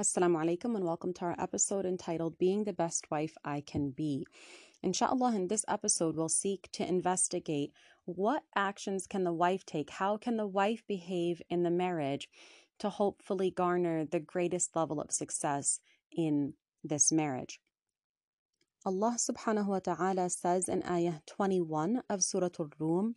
[0.00, 4.26] Assalamu alaikum and welcome to our episode entitled Being the Best Wife I Can Be.
[4.82, 7.74] Inshallah, in this episode, we'll seek to investigate
[8.06, 9.90] what actions can the wife take?
[9.90, 12.30] How can the wife behave in the marriage
[12.78, 17.60] to hopefully garner the greatest level of success in this marriage?
[18.86, 23.16] Allah subhanahu wa ta'ala says in ayah 21 of Surah Al-Rum,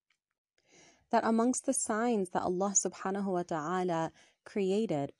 [1.11, 4.11] that amongst the signs that Allah subhanahu wa ta'ala
[4.45, 5.11] created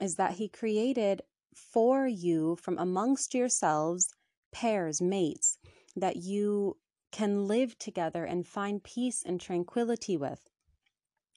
[0.00, 1.22] is that He created
[1.54, 4.14] for you from amongst yourselves
[4.52, 5.58] pairs, mates,
[5.96, 6.76] that you
[7.10, 10.50] can live together and find peace and tranquility with.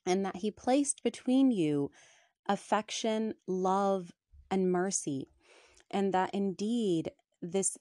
[0.06, 1.92] And that He placed between you
[2.48, 4.12] affection, love,
[4.50, 5.30] and mercy.
[5.90, 7.78] And that indeed this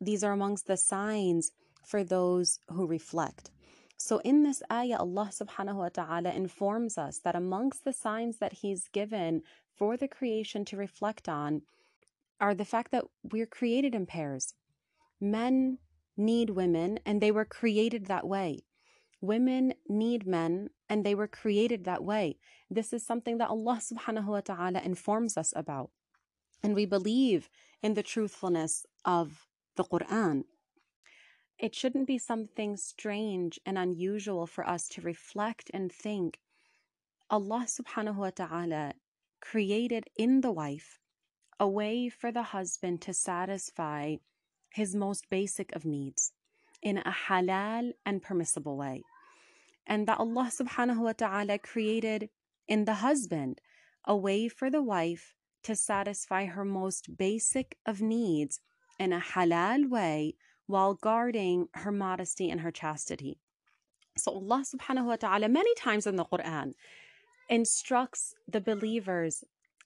[0.00, 1.50] these are amongst the signs
[1.84, 3.50] for those who reflect.
[3.98, 8.52] So in this ayah, Allah subhanahu wa ta'ala informs us that amongst the signs that
[8.52, 9.42] He's given
[9.76, 11.62] for the creation to reflect on
[12.40, 14.54] are the fact that we're created in pairs.
[15.20, 15.78] Men
[16.16, 18.60] need women, and they were created that way.
[19.20, 22.38] Women need men, and they were created that way.
[22.70, 25.90] This is something that Allah subhanahu wa ta'ala informs us about.
[26.62, 27.48] And we believe
[27.82, 30.44] in the truthfulness of the Quran
[31.58, 36.38] it shouldn't be something strange and unusual for us to reflect and think
[37.30, 38.94] Allah subhanahu wa ta'ala
[39.40, 40.98] created in the wife
[41.60, 44.16] a way for the husband to satisfy
[44.70, 46.32] his most basic of needs
[46.80, 49.02] in a halal and permissible way.
[49.86, 52.30] And that Allah subhanahu wa ta'ala created
[52.68, 53.60] in the husband
[54.04, 58.60] a way for the wife to satisfy her most basic of needs
[58.98, 60.34] in a halal way
[60.67, 63.39] while guarding her modesty and her chastity.
[64.17, 66.73] So Allah subhanahu wa ta'ala many times in the Quran
[67.49, 69.43] instructs the believers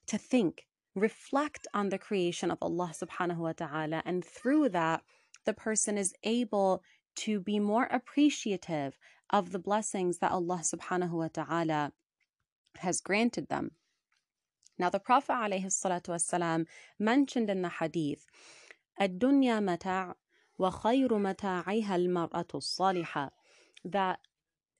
[0.07, 5.03] to think, reflect on the creation of Allah subhanahu wa ta'ala, and through that,
[5.45, 6.83] the person is able
[7.15, 8.97] to be more appreciative
[9.29, 11.91] of the blessings that Allah subhanahu wa ta'ala
[12.79, 13.71] has granted them.
[14.77, 16.65] Now, the Prophet والسلام,
[16.99, 18.25] mentioned in the hadith,
[19.01, 20.13] الدنيا متاع
[20.59, 23.31] وخير متاعها المرأة الصالحة
[23.85, 24.19] that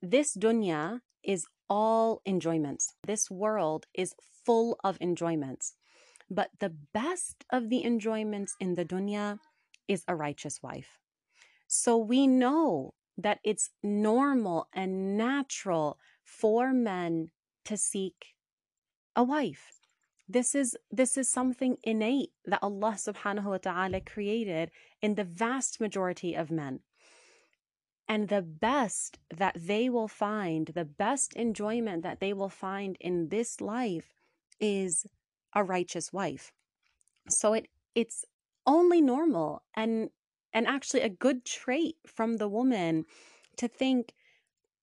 [0.02, 2.94] this dunya is all enjoyments.
[3.06, 4.16] This world is
[4.46, 5.76] full of enjoyments.
[6.30, 9.40] But the best of the enjoyments in the dunya
[9.88, 11.00] is a righteous wife.
[11.68, 17.32] So we know that it's normal and natural for men
[17.66, 18.36] to seek
[19.16, 19.80] a wife.
[20.29, 25.81] This is this is something innate that Allah subhanahu wa ta'ala created in the vast
[25.81, 26.81] majority of men.
[28.09, 33.29] And the best that they will find, the best enjoyment that they will find in
[33.29, 34.13] this life
[34.61, 35.07] is
[35.55, 36.53] a righteous wife.
[37.29, 38.25] So it it's
[38.67, 40.11] only normal and
[40.53, 43.07] and actually a good trait from the woman
[43.57, 44.13] to think,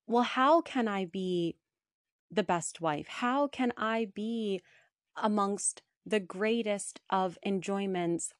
[0.07, 1.56] well, how can I be
[2.31, 3.07] the best wife?
[3.07, 4.61] How can I be
[5.16, 8.34] amongst the greatest of enjoyments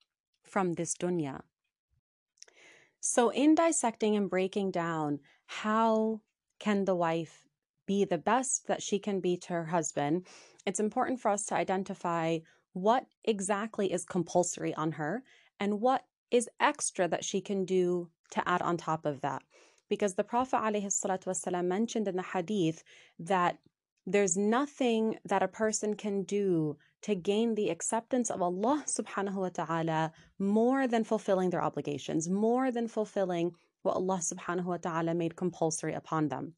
[0.44, 1.42] from this dunya.
[3.00, 6.22] So, in dissecting and breaking down how
[6.60, 7.48] can the wife
[7.86, 10.28] be the best that she can be to her husband,
[10.66, 12.40] it's important for us to identify
[12.74, 15.24] what exactly is compulsory on her
[15.60, 19.42] and what is extra that she can do to add on top of that.
[19.90, 22.84] Because the Prophet ﷺ mentioned in the hadith
[23.18, 23.58] that
[24.12, 29.50] there's nothing that a person can do to gain the acceptance of Allah subhanahu wa
[29.50, 33.52] ta'ala more than fulfilling their obligations, more than fulfilling
[33.84, 36.54] what Allah subhanahu wa ta'ala made compulsory upon them.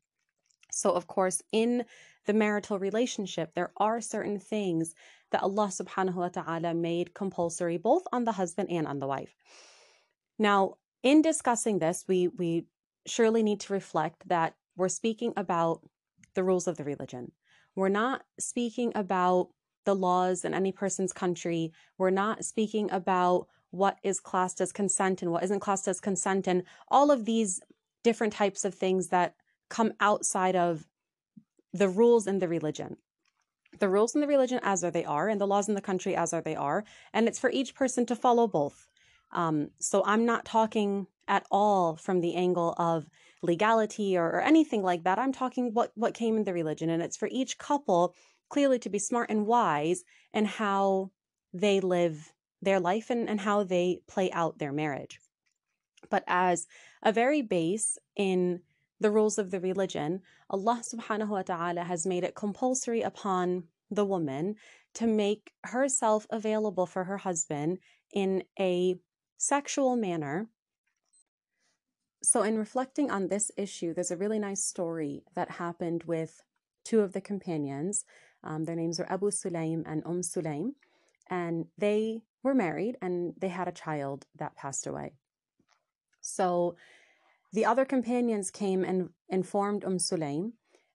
[0.71, 1.83] So, of course, in
[2.25, 4.95] the marital relationship, there are certain things
[5.31, 9.35] that Allah subhanahu wa ta'ala made compulsory both on the husband and on the wife.
[10.39, 12.65] Now, in discussing this, we, we
[13.05, 15.81] surely need to reflect that we're speaking about
[16.33, 17.33] the rules of the religion.
[17.75, 19.49] We're not speaking about
[19.85, 21.71] the laws in any person's country.
[21.97, 26.47] We're not speaking about what is classed as consent and what isn't classed as consent
[26.47, 27.61] and all of these
[28.03, 29.35] different types of things that
[29.69, 30.87] come outside of
[31.73, 32.97] the rules in the religion.
[33.79, 36.15] the rules in the religion as are they are, and the laws in the country
[36.15, 36.83] as are they are,
[37.13, 38.87] and it's for each person to follow both.
[39.31, 43.09] Um, so I'm not talking at all from the angle of
[43.41, 45.19] legality or, or anything like that.
[45.19, 48.15] I'm talking what what came in the religion, and it's for each couple
[48.49, 50.03] clearly to be smart and wise
[50.33, 51.11] in how
[51.53, 55.19] they live their life and, and how they play out their marriage.
[56.09, 56.67] But as
[57.01, 58.61] a very base in
[58.99, 64.05] the rules of the religion, Allah subhanahu wa ta'ala has made it compulsory upon the
[64.05, 64.55] woman
[64.93, 67.79] to make herself available for her husband
[68.13, 68.95] in a
[69.37, 70.49] sexual manner.
[72.23, 76.43] So, in reflecting on this issue, there's a really nice story that happened with
[76.83, 78.05] two of the companions.
[78.43, 80.73] Um, their names are Abu Sulaim and Umm Sulaim,
[81.29, 85.13] and they were married and they had a child that passed away.
[86.21, 86.75] So,
[87.53, 90.53] the other companions came and informed Umm Sulaim,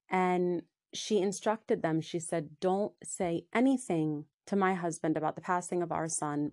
[0.09, 0.63] and
[0.95, 2.01] she instructed them.
[2.01, 6.53] She said, Don't say anything to my husband about the passing of our son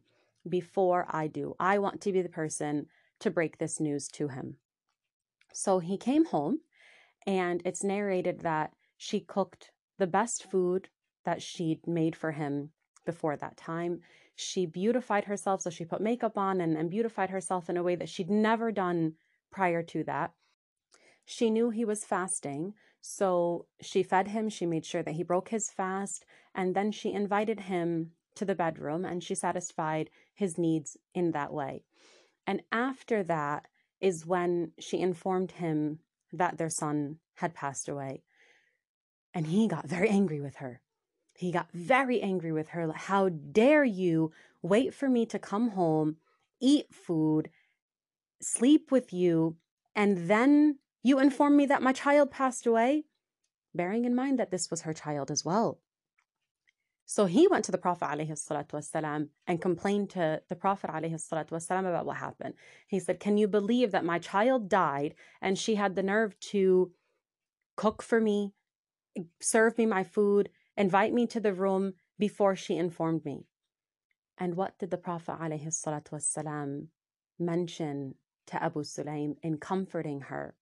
[0.50, 1.56] before I do.
[1.60, 2.88] I want to be the person
[3.20, 4.58] to break this news to him.
[5.54, 6.60] So he came home,
[7.26, 10.90] and it's narrated that she cooked the best food
[11.26, 12.72] that she'd made for him
[13.06, 14.02] before that time.
[14.36, 17.96] She beautified herself, so she put makeup on and, and beautified herself in a way
[17.96, 19.14] that she'd never done
[19.52, 20.34] prior to that.
[21.26, 25.50] She knew he was fasting, so she fed him, she made sure that he broke
[25.50, 26.26] his fast,
[26.56, 31.54] and then she invited him to the bedroom and she satisfied his needs in that
[31.54, 31.84] way.
[32.48, 33.68] And after that
[34.04, 36.00] is when she informed him
[36.34, 38.22] that their son had passed away.
[39.34, 40.82] And he got very angry with her.
[41.36, 42.92] He got very angry with her.
[42.92, 46.18] How dare you wait for me to come home,
[46.62, 47.50] eat food,
[48.42, 49.56] sleep with you,
[49.96, 53.06] and then you inform me that my child passed away,
[53.74, 55.80] bearing in mind that this was her child as well.
[57.05, 62.19] So he went to the Prophet والسلام, and complained to the Prophet والسلام, about what
[62.19, 62.55] happened.
[62.87, 66.93] He said, Can you believe that my child died and she had the nerve to
[67.77, 68.53] cook for me,
[69.41, 73.47] serve me my food, invite me to the room before she informed me?
[74.37, 76.89] And what did the Prophet والسلام,
[77.39, 78.15] mention
[78.49, 80.57] to Abu Sulaim in comforting her.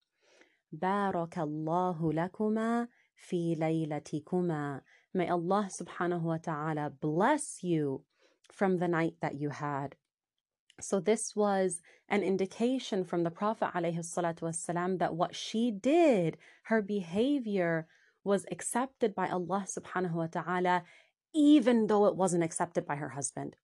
[0.71, 4.81] بارك الله لكما في ليلتكما.
[5.13, 8.03] May Allah subhanahu wa ta'ala bless you
[8.51, 9.95] from the night that you had.
[10.79, 17.87] So this was an indication from the Prophet والسلام, that what she did, her behavior
[18.23, 20.83] was accepted by Allah subhanahu wa ta'ala,
[21.33, 23.55] even though it wasn't accepted by her husband.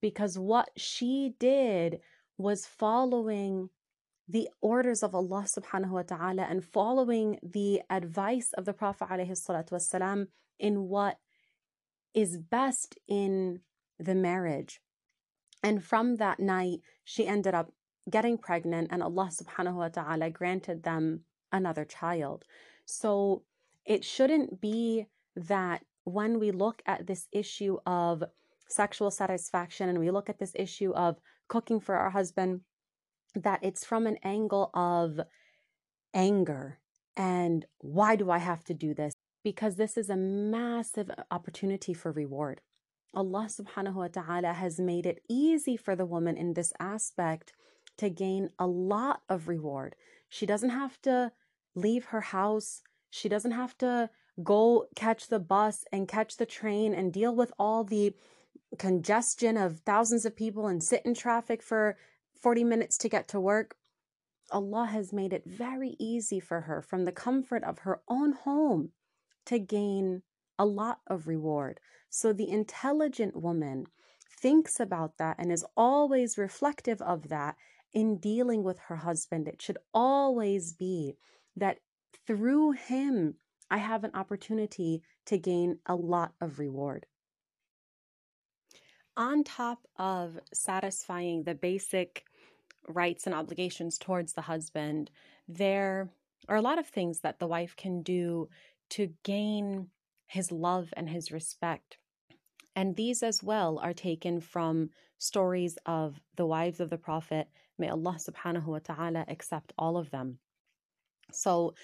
[0.00, 2.00] Because what she did
[2.36, 3.70] was following
[4.27, 10.27] the orders of Allah subhanahu wa ta'ala and following the advice of the Prophet alayhi
[10.59, 11.17] in what
[12.13, 13.59] is best in
[13.99, 14.79] the marriage.
[15.61, 17.71] And from that night, she ended up
[18.09, 21.21] getting pregnant, and Allah subhanahu wa ta'ala granted them
[21.51, 22.43] another child.
[22.85, 23.43] So
[23.85, 28.23] it shouldn't be that when we look at this issue of
[28.67, 31.17] sexual satisfaction and we look at this issue of
[31.47, 32.61] cooking for our husband,
[33.35, 35.19] that it's from an angle of
[36.13, 36.79] anger
[37.15, 39.13] and why do I have to do this?
[39.43, 42.61] Because this is a massive uh, opportunity for reward.
[43.13, 47.53] Allah subhanahu wa ta'ala has made it easy for the woman in this aspect
[47.97, 49.95] to gain a lot of reward.
[50.29, 51.31] She doesn't have to
[51.75, 52.81] leave her house.
[53.11, 54.09] She doesn't have to
[54.43, 58.15] go catch the bus and catch the train and deal with all the
[58.79, 61.95] congestion of thousands of people and sit in traffic for
[62.43, 63.77] 40 minutes to get to work.
[64.51, 68.91] Allah has made it very easy for her from the comfort of her own home
[69.45, 70.23] to gain
[70.59, 71.79] a lot of reward.
[72.09, 73.85] So the intelligent woman
[74.29, 77.55] thinks about that and is always reflective of that
[77.93, 79.47] in dealing with her husband.
[79.47, 81.15] It should always be
[81.55, 81.77] that
[82.27, 83.35] through him,
[83.71, 87.05] I have an opportunity to gain a lot of reward
[89.15, 92.23] on top of satisfying the basic
[92.88, 95.10] rights and obligations towards the husband,
[95.46, 96.10] there
[96.48, 98.48] are a lot of things that the wife can do
[98.90, 99.88] to gain
[100.26, 101.98] his love and his respect.
[102.76, 107.48] And these as well are taken from stories of the wives of the Prophet.
[107.78, 110.38] May Allah subhanahu wa ta'ala accept all of them.
[111.32, 111.74] So,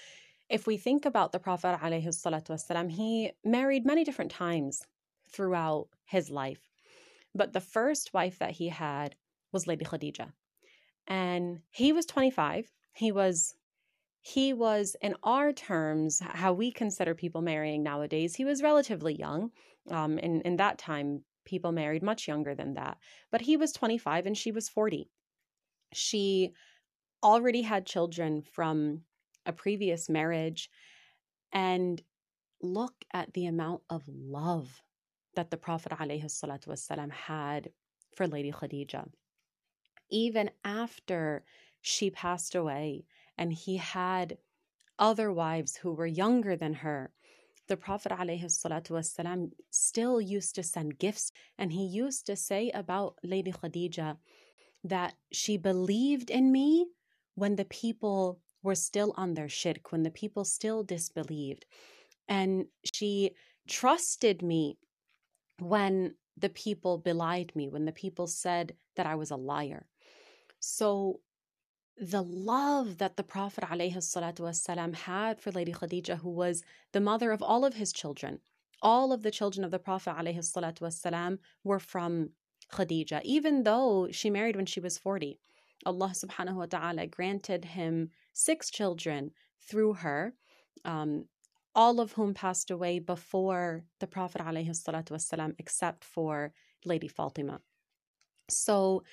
[0.47, 4.83] if we think about the Prophet, والسلام, he married many different times
[5.31, 6.61] throughout his life.
[7.33, 9.15] But the first wife that he had
[9.51, 10.31] was Lady Khadija.
[11.10, 12.72] And he was 25.
[12.94, 13.54] He was
[14.22, 19.50] he was, in our terms, how we consider people marrying nowadays, he was relatively young.
[19.90, 22.98] Um, in, in that time, people married much younger than that.
[23.32, 25.08] But he was 25 and she was 40.
[25.94, 26.52] She
[27.22, 29.02] already had children from
[29.46, 30.68] a previous marriage.
[31.52, 32.02] And
[32.62, 34.82] look at the amount of love
[35.34, 37.70] that the Prophet ﷺ had
[38.16, 39.08] for Lady Khadija.
[40.10, 41.44] Even after
[41.80, 43.04] she passed away
[43.38, 44.38] and he had
[44.98, 47.12] other wives who were younger than her,
[47.68, 53.52] the Prophet ﷺ still used to send gifts and he used to say about Lady
[53.52, 54.18] Khadija
[54.82, 56.86] that she believed in me
[57.34, 61.64] when the people were still on their shirk, when the people still disbelieved.
[62.28, 63.32] And she
[63.68, 64.78] trusted me
[65.58, 69.86] when the people belied me, when the people said that I was a liar.
[70.58, 71.20] So
[71.96, 77.42] the love that the Prophet ﷺ had for Lady Khadija, who was the mother of
[77.42, 78.40] all of his children,
[78.82, 82.30] all of the children of the Prophet ﷺ were from
[82.72, 85.38] Khadija, even though she married when she was 40.
[85.86, 90.34] Allah subhanahu wa ta'ala granted him six children through her,
[90.84, 91.26] um,
[91.74, 96.52] all of whom passed away before the Prophet ﷺ, except for
[96.84, 97.60] Lady Fatima.
[98.48, 99.04] So,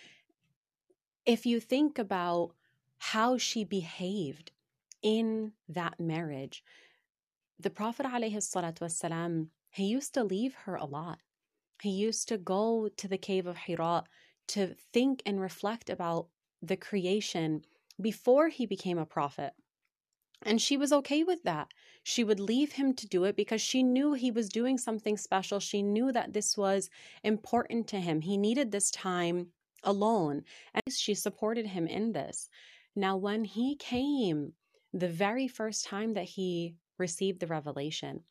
[1.25, 2.51] if you think about
[2.97, 4.51] how she behaved
[5.01, 6.63] in that marriage,
[7.59, 11.19] the Prophet ﷺ, he used to leave her a lot.
[11.81, 14.03] He used to go to the cave of Hira
[14.47, 16.27] to think and reflect about
[16.61, 17.63] the creation
[18.01, 19.53] before he became a prophet.
[20.43, 21.73] And she was okay with that.
[22.03, 25.59] She would leave him to do it because she knew he was doing something special.
[25.59, 26.89] She knew that this was
[27.23, 28.21] important to him.
[28.21, 29.47] He needed this time
[29.83, 30.43] alone.
[30.73, 32.49] And she supported him in this.
[32.95, 34.53] Now, when he came,
[34.93, 38.21] the very first time that he received the revelation,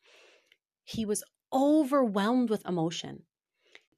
[0.83, 1.23] he was
[1.53, 3.23] overwhelmed with emotion.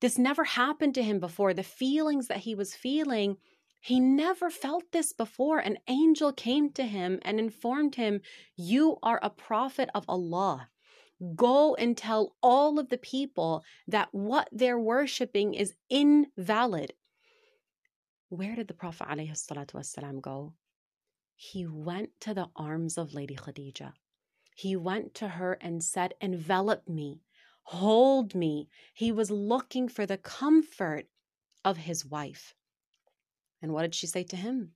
[0.01, 1.53] This never happened to him before.
[1.53, 3.37] The feelings that he was feeling
[3.79, 5.59] he never felt this before.
[5.59, 8.21] An angel came to him and informed him,
[8.55, 10.69] You are a prophet of Allah.
[11.35, 16.93] Go and tell all of the people that what they're worshiping is invalid.
[18.29, 20.53] Where did the Prophet ﷺ go?
[21.35, 23.93] He went to the arms of Lady Khadija.
[24.55, 27.21] He went to her and said, Envelop me,
[27.63, 28.69] hold me.
[28.93, 31.07] He was looking for the comfort
[31.65, 32.53] of his wife.
[33.61, 34.71] And what did she say to him?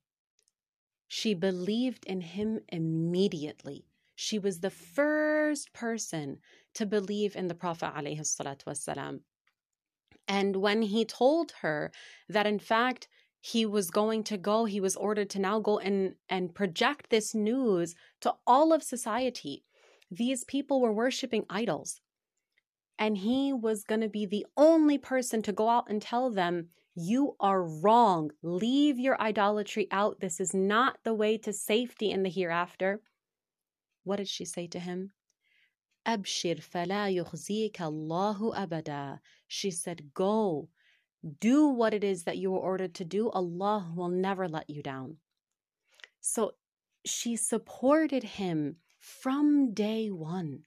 [1.07, 3.85] She believed in him immediately.
[4.15, 6.39] She was the first person
[6.75, 7.93] to believe in the Prophet.
[10.27, 11.91] And when he told her
[12.29, 13.07] that, in fact,
[13.41, 17.35] he was going to go, he was ordered to now go and, and project this
[17.35, 19.65] news to all of society.
[20.09, 21.99] These people were worshiping idols.
[22.97, 26.69] And he was going to be the only person to go out and tell them
[26.95, 28.31] you are wrong.
[28.41, 30.19] Leave your idolatry out.
[30.19, 33.01] This is not the way to safety in the hereafter.
[34.03, 35.12] What did she say to him?
[36.05, 39.19] Abshir fala yukhzika Allahu abada.
[39.47, 40.69] She said, Go,
[41.39, 43.29] do what it is that you were ordered to do.
[43.29, 45.17] Allah will never let you down.
[46.19, 46.51] So
[47.05, 50.63] she supported him from day one.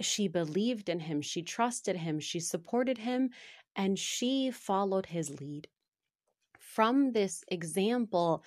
[0.00, 3.30] She believed in him, she trusted him, she supported him,
[3.75, 5.67] and she followed his lead.
[6.59, 8.43] From this example,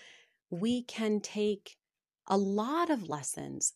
[0.50, 1.76] we can take
[2.26, 3.74] a lot of lessons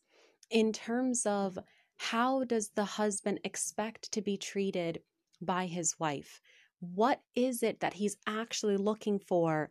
[0.51, 1.59] in terms of
[1.97, 5.01] how does the husband expect to be treated
[5.41, 6.41] by his wife?
[6.81, 9.71] What is it that he's actually looking for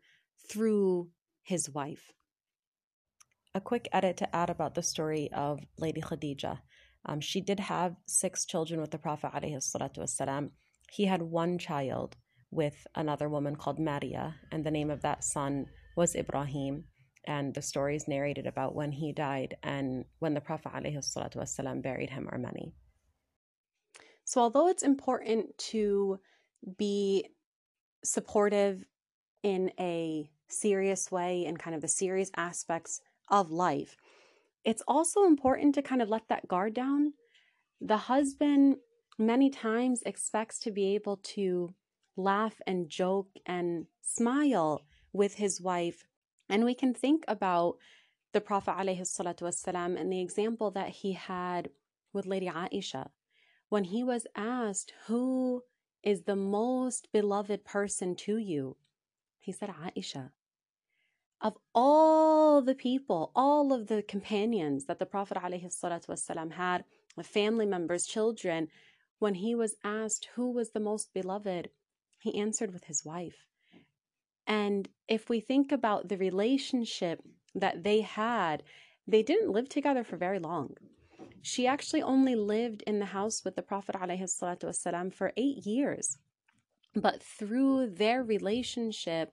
[0.49, 1.09] through
[1.43, 2.11] his wife?
[3.53, 6.59] A quick edit to add about the story of Lady Khadija.
[7.05, 10.49] Um, she did have six children with the Prophet والسلام,
[10.90, 12.16] he had one child
[12.50, 15.66] with another woman called Maria, and the name of that son
[15.96, 16.84] was Ibrahim.
[17.26, 22.26] And the stories narrated about when he died and when the Prophet ﷺ buried him
[22.30, 22.72] are many.
[24.24, 26.20] So, although it's important to
[26.78, 27.26] be
[28.02, 28.84] supportive
[29.42, 33.96] in a serious way and kind of the serious aspects of life,
[34.64, 37.12] it's also important to kind of let that guard down.
[37.80, 38.76] The husband
[39.17, 41.73] many times expects to be able to
[42.15, 46.05] laugh and joke and smile with his wife.
[46.49, 47.77] And we can think about
[48.33, 51.69] the Prophet والسلام, and the example that he had
[52.11, 53.09] with Lady Aisha.
[53.69, 55.63] When he was asked, Who
[56.03, 58.77] is the most beloved person to you?
[59.39, 60.31] He said, Aisha.
[61.41, 66.85] of all the people, all of the companions that the Prophet ﷺ had,
[67.17, 68.69] the family members, children,
[69.18, 71.70] when he was asked who was the most beloved,
[72.18, 73.46] he answered with his wife.
[74.46, 77.22] And if we think about the relationship
[77.54, 78.62] that they had,
[79.06, 80.76] they didn't live together for very long.
[81.42, 86.18] She actually only lived in the house with the Prophet ﷺ for eight years.
[86.94, 89.32] But through their relationship,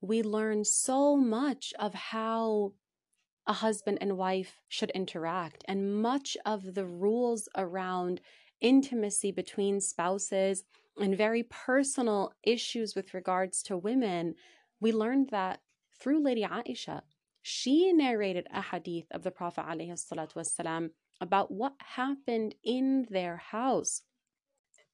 [0.00, 2.72] we learn so much of how
[3.46, 8.20] a husband and wife should interact, and much of the rules around
[8.60, 10.64] intimacy between spouses
[11.00, 14.34] and very personal issues with regards to women.
[14.80, 15.60] We learned that
[15.98, 17.02] through Lady Aisha.
[17.42, 24.02] She narrated a hadith of the Prophet ﷺ about what happened in their house.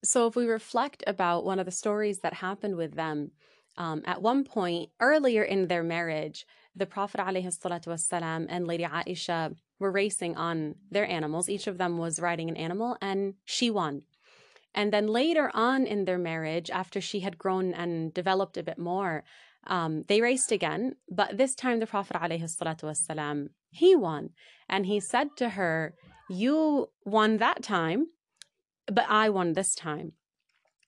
[0.02, 3.32] So, if we reflect about one of the stories that happened with them,
[3.76, 9.90] um, at one point earlier in their marriage, the Prophet ﷺ and Lady Aisha were
[9.90, 11.48] racing on their animals.
[11.48, 14.02] Each of them was riding an animal, and she won.
[14.74, 18.78] And then later on in their marriage, after she had grown and developed a bit
[18.78, 19.24] more,
[19.66, 20.96] um, they raced again.
[21.08, 24.30] But this time, the Prophet ﷺ, he won,
[24.68, 25.94] and he said to her,
[26.28, 28.08] "You won that time,
[28.86, 30.12] but I won this time."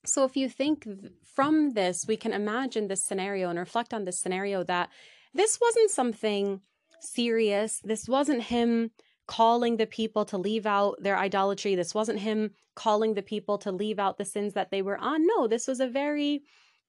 [0.05, 0.87] So if you think
[1.35, 4.89] from this, we can imagine this scenario and reflect on this scenario that
[5.33, 6.61] this wasn't something
[6.99, 7.81] serious.
[7.83, 8.91] This wasn't him
[9.27, 11.75] calling the people to leave out their idolatry.
[11.75, 15.25] This wasn't him calling the people to leave out the sins that they were on.
[15.25, 16.43] No, this was a very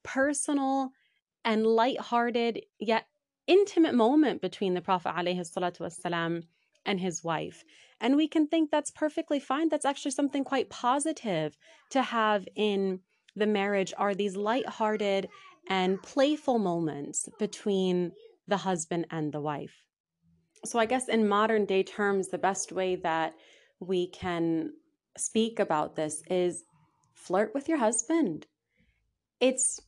[0.04, 0.90] personal
[1.44, 3.06] and light-hearted yet
[3.46, 6.42] intimate moment between the Prophet ﷺ
[6.86, 7.64] and his wife.
[8.00, 9.68] And we can think that's perfectly fine.
[9.68, 11.56] That's actually something quite positive
[11.90, 13.00] to have in
[13.34, 15.28] the marriage are these light-hearted
[15.68, 18.12] and playful moments between
[18.46, 19.84] the husband and the wife.
[20.64, 23.34] So I guess in modern day terms the best way that
[23.80, 24.72] we can
[25.16, 26.64] speak about this is
[27.14, 28.46] flirt with your husband.
[29.40, 29.80] It's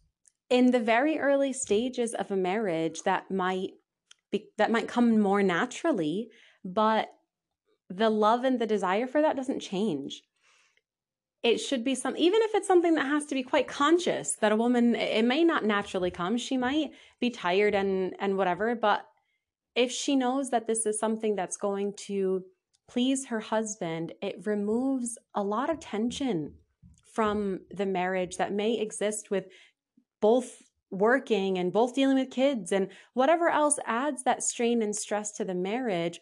[0.48, 3.70] in the very early stages of a marriage that might
[4.30, 6.28] be, that might come more naturally,
[6.64, 7.09] but
[7.88, 10.22] the love and the desire for that doesn't change
[11.42, 14.52] it should be some even if it's something that has to be quite conscious that
[14.52, 19.06] a woman it may not naturally come she might be tired and and whatever but
[19.74, 22.44] if she knows that this is something that's going to
[22.88, 26.54] please her husband it removes a lot of tension
[27.12, 29.46] from the marriage that may exist with
[30.20, 35.30] both working and both dealing with kids and whatever else adds that strain and stress
[35.30, 36.20] to the marriage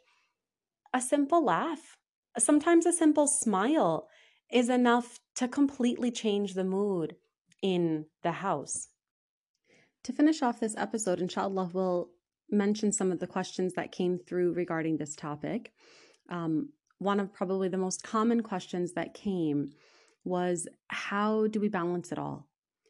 [0.93, 1.97] a simple laugh
[2.39, 4.09] sometimes a simple smile
[4.51, 7.17] is enough to completely change the mood
[7.63, 8.89] in the house.
[10.05, 12.11] To finish off this episode, inshallah, we'll
[12.51, 15.73] mention some of the questions that came through regarding this topic.
[16.31, 19.71] Um, one of probably the most common questions that came
[20.25, 22.49] was how do we balance it all?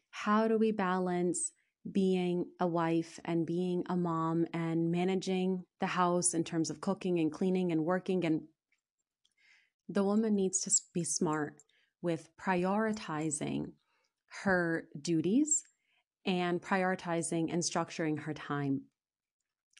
[0.09, 1.51] How do we balance
[1.91, 7.19] being a wife and being a mom and managing the house in terms of cooking
[7.19, 8.41] and cleaning and working and
[9.91, 11.55] the woman needs to be smart
[12.01, 13.71] with prioritizing
[14.43, 15.63] her duties
[16.25, 18.81] and prioritizing and structuring her time.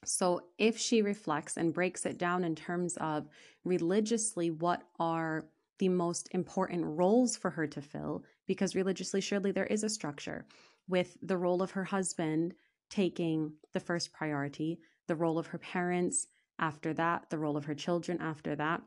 [0.05, 3.27] So, if she reflects and breaks it down in terms of
[3.63, 5.45] religiously what are
[5.77, 10.45] the most important roles for her to fill, because religiously, surely there is a structure
[10.87, 12.53] with the role of her husband
[12.89, 16.27] taking the first priority, the role of her parents
[16.59, 18.81] after that, the role of her children after that,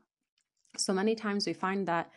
[0.77, 2.11] so many times we find that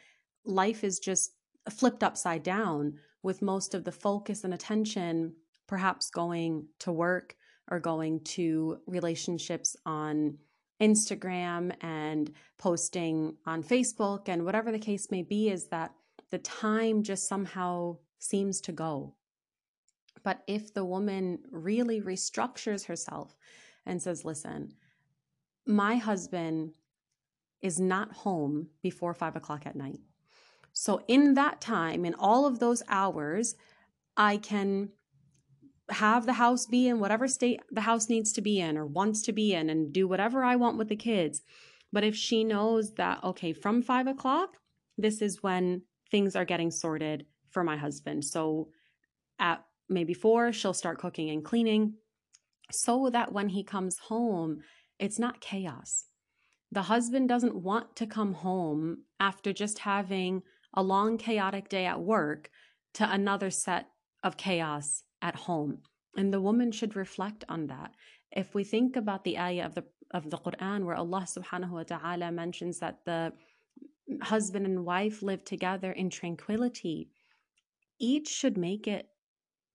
[0.46, 1.34] life is just
[1.70, 5.34] flipped upside down with most of the focus and attention
[5.68, 7.36] perhaps going to work
[7.70, 10.38] or going to relationships on
[10.82, 15.92] Instagram and posting on Facebook and whatever the case may be is that
[16.32, 19.16] the time just somehow seems to go.
[20.24, 23.38] But if the woman really restructures herself
[23.86, 24.74] and says, listen,
[25.66, 26.72] my husband
[27.62, 30.00] is not home before five o'clock at night.
[30.74, 33.56] So, in that time, in all of those hours,
[34.18, 34.90] I can
[35.90, 39.22] have the house be in whatever state the house needs to be in or wants
[39.24, 41.42] to be in and do whatever I want with the kids.
[41.92, 44.58] But if she knows that, okay, from five o'clock,
[44.98, 48.26] this is when things are getting sorted for my husband.
[48.26, 48.70] So,
[49.40, 51.96] at maybe four, she'll start cooking and cleaning
[52.72, 54.62] so that when he comes home,
[54.98, 56.06] it's not chaos
[56.76, 60.44] the husband doesn't want to come home after just having
[60.74, 62.50] a long, chaotic day at work
[62.94, 63.88] to another set
[64.24, 65.80] of chaos at home.
[66.16, 67.92] And the woman should reflect on that.
[68.32, 71.84] If we think about the ayah of the of the Quran where Allah subhanahu wa
[71.84, 73.34] ta'ala mentions that the
[74.22, 77.10] husband and wife live together in tranquility,
[78.00, 79.10] each should make it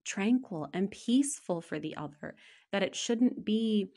[0.05, 2.37] tranquil and peaceful for the other,
[2.73, 3.91] that it shouldn't be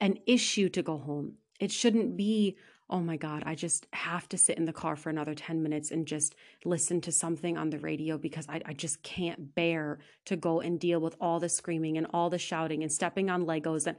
[0.00, 1.28] an issue to go home.
[1.58, 2.56] It shouldn't be,
[2.90, 5.92] oh my God, I just have to sit in the car for another 10 minutes
[5.92, 10.36] and just listen to something on the radio because I, I just can't bear to
[10.36, 13.86] go and deal with all the screaming and all the shouting and stepping on Legos.
[13.86, 13.96] And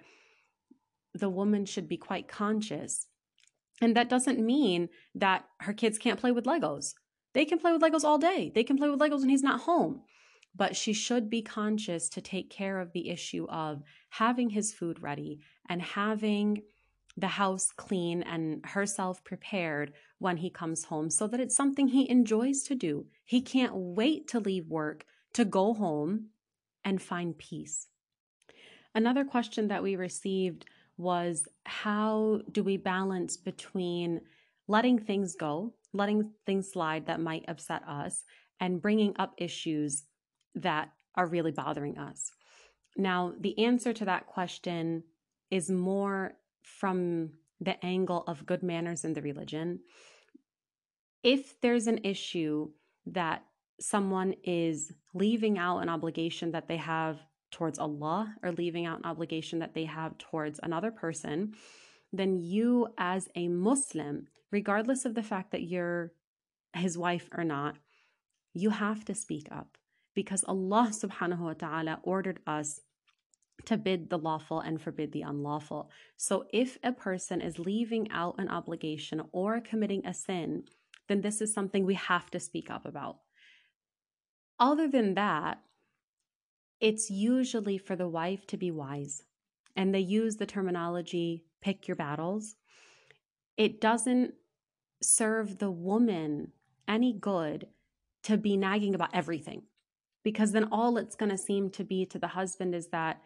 [1.14, 3.08] the woman should be quite conscious.
[3.82, 6.94] And that doesn't mean that her kids can't play with Legos.
[7.34, 8.52] They can play with Legos all day.
[8.54, 10.02] They can play with Legos when he's not home.
[10.54, 15.02] But she should be conscious to take care of the issue of having his food
[15.02, 16.64] ready and having
[17.18, 22.10] the house clean and herself prepared when he comes home so that it's something he
[22.10, 23.06] enjoys to do.
[23.26, 26.28] He can't wait to leave work to go home
[26.84, 27.88] and find peace.
[28.94, 30.66] Another question that we received
[30.98, 34.22] was how do we balance between
[34.68, 38.24] letting things go, letting things slide that might upset us,
[38.60, 40.04] and bringing up issues
[40.56, 42.32] that are really bothering us?
[42.98, 45.04] Now, the answer to that question
[45.50, 49.80] is more from the angle of good manners in the religion.
[51.24, 52.70] If there's an issue
[53.06, 53.44] that
[53.80, 57.20] someone is leaving out an obligation that they have
[57.52, 61.54] towards Allah or leaving out an obligation that they have towards another person,
[62.14, 66.14] then you, as a Muslim, regardless of the fact that you're
[66.74, 67.76] his wife or not,
[68.54, 69.78] you have to speak up
[70.14, 72.82] because Allah subhanahu wa ta'ala ordered us
[73.66, 75.90] to bid the lawful and forbid the unlawful.
[76.18, 80.64] So if a person is leaving out an obligation or committing a sin,
[81.08, 83.18] then this is something we have to speak up about.
[84.60, 85.62] Other than that,
[86.80, 89.24] it's usually for the wife to be wise.
[89.76, 92.56] And they use the terminology pick your battles.
[93.58, 94.34] It doesn't
[95.02, 96.52] serve the woman
[96.88, 97.68] any good
[98.24, 99.64] to be nagging about everything
[100.24, 103.22] because then all it's going to seem to be to the husband is that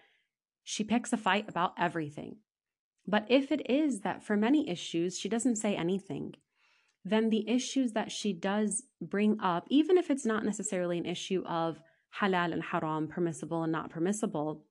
[0.65, 2.38] she picks a fight about everything.
[3.08, 6.34] But if it is that for many issues she doesn't say anything,
[7.06, 11.43] then the issues that she does bring up, even if it's not necessarily an issue
[11.45, 11.80] of
[12.19, 14.65] halal and haram, permissible and not permissible,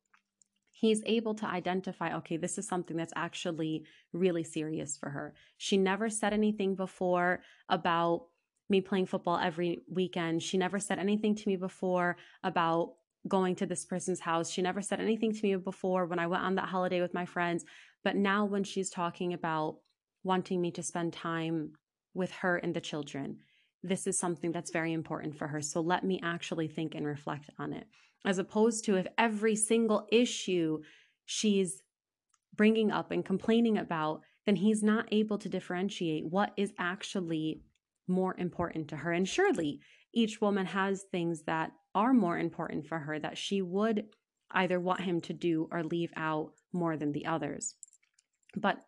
[0.73, 5.33] he's able to identify okay, this is something that's actually really serious for her.
[5.57, 8.27] She never said anything before about
[8.69, 10.43] me playing football every weekend.
[10.43, 12.95] She never said anything to me before about
[13.27, 14.51] going to this person's house.
[14.51, 17.25] She never said anything to me before when I went on that holiday with my
[17.25, 17.65] friends.
[18.03, 19.79] But now, when she's talking about
[20.23, 21.73] wanting me to spend time
[22.13, 23.39] with her and the children,
[23.83, 25.61] this is something that's very important for her.
[25.61, 27.87] So let me actually think and reflect on it.
[28.25, 30.81] As opposed to if every single issue
[31.27, 31.83] she's
[32.55, 37.63] bringing up and complaining about, then he's not able to differentiate what is actually
[38.07, 39.13] more important to her.
[39.13, 39.81] And surely
[40.13, 44.06] each woman has things that are more important for her that she would
[44.52, 47.76] either want him to do or leave out more than the others.
[48.56, 48.80] But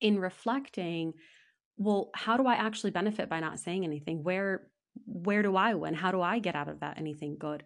[0.00, 1.14] in reflecting,
[1.76, 4.22] well, how do I actually benefit by not saying anything?
[4.22, 4.68] Where
[5.06, 5.94] where do I win?
[5.94, 7.62] How do I get out of that anything good?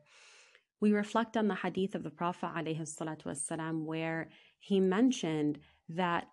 [0.81, 6.27] We reflect on the hadith of the Prophet والسلام, where he mentioned that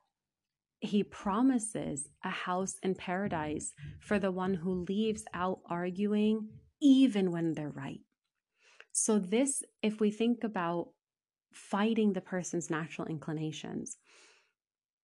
[0.82, 6.50] he promises a house in paradise for the one who leaves out arguing
[6.82, 8.02] even when they're right.
[8.99, 10.89] So, this, if we think about
[11.53, 13.99] fighting the person's natural inclinations,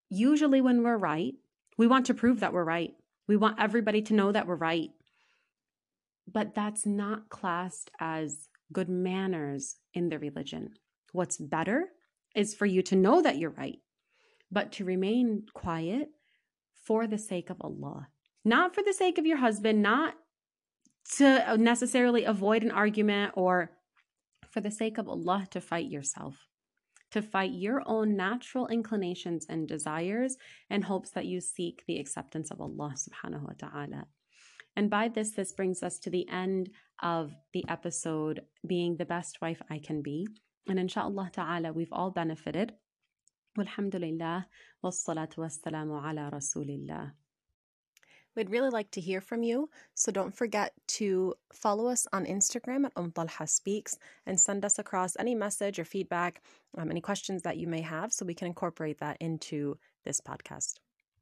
[0.09, 1.35] usually when we're right,
[1.77, 2.95] we want to prove that we're right.
[3.29, 4.89] We want everybody to know that we're right.
[6.27, 10.71] But that's not classed as good manners in the religion.
[11.13, 11.91] What's better
[12.35, 13.81] is for you to know that you're right,
[14.51, 16.09] but to remain quiet
[16.83, 18.09] for the sake of Allah,
[18.43, 20.15] not for the sake of your husband, not
[21.17, 23.71] to necessarily avoid an argument or
[24.53, 26.37] for the sake of Allah to fight yourself,
[27.11, 30.37] to fight your own natural inclinations and desires
[30.71, 34.05] in hopes that you seek the acceptance of Allah subhanahu wa ta'ala.
[34.77, 36.71] And by this, this brings us to the end
[37.03, 40.27] of the episode being the best wife I can be.
[40.69, 42.73] And inshallah ta'ala, we've all benefited.
[43.59, 44.47] Walhamdulillah,
[44.85, 47.13] wassalatu wassalamu ala rasulillah.
[48.35, 52.87] We'd really like to hear from you, so don't forget to follow us on Instagram
[52.87, 56.43] at Umtalha Speaks and send us across any message or feedback,
[56.79, 60.75] um, any questions that you may have, so we can incorporate that into this podcast.